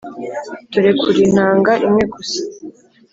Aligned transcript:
turekura 0.71 1.17
intanga 1.25 1.73
imwe 1.85 2.03
gusa 2.13 2.39